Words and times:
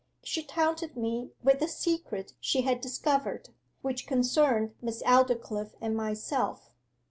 She 0.23 0.41
taunted 0.43 0.97
me 0.97 1.29
with 1.43 1.61
a 1.61 1.67
secret 1.67 2.33
she 2.39 2.61
had 2.61 2.81
discovered, 2.81 3.49
which 3.83 4.07
concerned 4.07 4.73
Miss 4.81 5.03
Aldclyffe 5.03 5.75
and 5.79 5.95
myself. 5.95 6.71